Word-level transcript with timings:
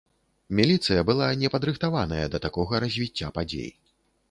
Міліцыя 0.59 1.03
была 1.09 1.27
непадрыхтаваная 1.43 2.23
да 2.37 2.43
такога 2.47 2.83
развіцця 2.87 3.33
падзей. 3.39 3.71